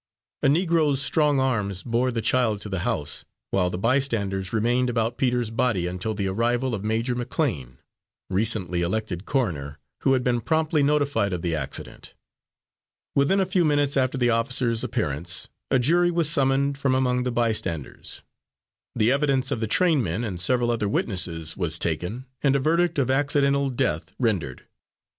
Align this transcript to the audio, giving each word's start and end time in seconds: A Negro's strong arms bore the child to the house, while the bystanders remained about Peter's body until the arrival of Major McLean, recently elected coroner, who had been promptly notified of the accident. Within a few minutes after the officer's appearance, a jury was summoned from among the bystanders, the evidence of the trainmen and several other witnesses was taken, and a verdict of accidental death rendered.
A 0.41 0.47
Negro's 0.47 0.99
strong 0.99 1.39
arms 1.39 1.83
bore 1.83 2.09
the 2.11 2.23
child 2.23 2.59
to 2.61 2.69
the 2.69 2.79
house, 2.79 3.23
while 3.51 3.69
the 3.69 3.77
bystanders 3.77 4.51
remained 4.51 4.89
about 4.89 5.15
Peter's 5.19 5.51
body 5.51 5.85
until 5.85 6.15
the 6.15 6.25
arrival 6.25 6.73
of 6.73 6.83
Major 6.83 7.13
McLean, 7.13 7.77
recently 8.27 8.81
elected 8.81 9.25
coroner, 9.27 9.77
who 9.99 10.13
had 10.13 10.23
been 10.23 10.41
promptly 10.41 10.81
notified 10.81 11.33
of 11.33 11.43
the 11.43 11.53
accident. 11.53 12.15
Within 13.13 13.39
a 13.39 13.45
few 13.45 13.63
minutes 13.63 13.95
after 13.95 14.17
the 14.17 14.31
officer's 14.31 14.83
appearance, 14.83 15.49
a 15.69 15.77
jury 15.77 16.09
was 16.09 16.27
summoned 16.27 16.79
from 16.79 16.95
among 16.95 17.21
the 17.21 17.31
bystanders, 17.31 18.23
the 18.95 19.11
evidence 19.11 19.51
of 19.51 19.59
the 19.59 19.67
trainmen 19.67 20.23
and 20.23 20.41
several 20.41 20.71
other 20.71 20.89
witnesses 20.89 21.55
was 21.55 21.77
taken, 21.77 22.25
and 22.41 22.55
a 22.55 22.59
verdict 22.59 22.97
of 22.97 23.11
accidental 23.11 23.69
death 23.69 24.13
rendered. 24.17 24.65